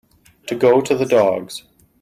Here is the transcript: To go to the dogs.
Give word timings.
To 0.47 0.55
go 0.55 0.81
to 0.81 0.95
the 0.95 1.05
dogs. 1.05 1.61